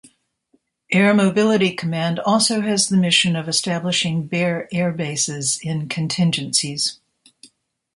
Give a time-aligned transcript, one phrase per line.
[0.91, 6.97] Air Mobility Command also has the mission of establishing bare air bases in contingencies.